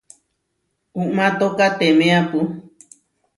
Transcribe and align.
Uʼmátokatemeapu. 0.99 2.39